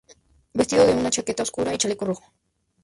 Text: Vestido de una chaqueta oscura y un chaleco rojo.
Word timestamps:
Vestido 0.55 0.87
de 0.87 0.95
una 0.95 1.11
chaqueta 1.11 1.43
oscura 1.43 1.69
y 1.69 1.73
un 1.75 1.77
chaleco 1.77 2.05
rojo. 2.05 2.23